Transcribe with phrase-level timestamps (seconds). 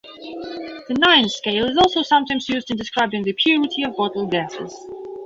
[0.87, 4.73] The nines scale is also sometimes used in describing the purity of bottled gases.